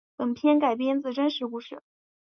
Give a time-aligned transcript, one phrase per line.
[0.15, 1.83] 本片改编自真实故事。